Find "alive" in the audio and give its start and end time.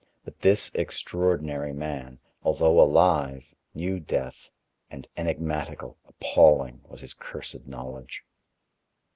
2.81-3.53